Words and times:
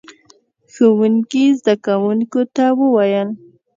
ښوونکي 0.73 1.43
زده 1.59 1.75
کوونکو 1.85 2.41
ته 2.55 2.65
وويل: 2.79 3.29